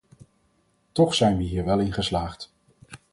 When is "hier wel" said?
1.43-1.79